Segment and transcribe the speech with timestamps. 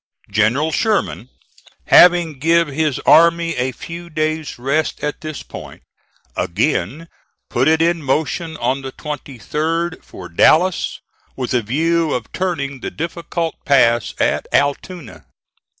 [0.31, 1.29] General Sherman,
[1.85, 5.83] having give his army a few days' rest at this point,
[6.35, 7.07] again
[7.51, 11.01] put it in motion on the 23d, for Dallas,
[11.35, 15.23] with a view of turning the difficult pass at Allatoona.